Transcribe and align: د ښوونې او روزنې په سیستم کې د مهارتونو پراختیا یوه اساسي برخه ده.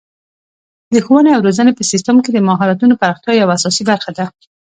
د 0.93 0.95
ښوونې 1.05 1.31
او 1.33 1.41
روزنې 1.47 1.71
په 1.75 1.83
سیستم 1.91 2.15
کې 2.23 2.31
د 2.33 2.39
مهارتونو 2.49 2.93
پراختیا 3.01 3.33
یوه 3.41 3.55
اساسي 3.57 3.83
برخه 3.91 4.11
ده. 4.17 4.25